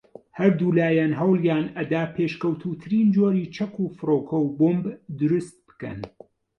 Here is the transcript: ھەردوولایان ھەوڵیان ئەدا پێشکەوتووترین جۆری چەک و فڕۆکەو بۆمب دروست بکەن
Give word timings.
ھەردوولایان 0.37 1.11
ھەوڵیان 1.21 1.65
ئەدا 1.77 2.03
پێشکەوتووترین 2.15 3.07
جۆری 3.15 3.51
چەک 3.55 3.73
و 3.81 3.85
فڕۆکەو 3.97 4.43
بۆمب 4.57 4.85
دروست 5.19 5.55
بکەن 5.67 5.99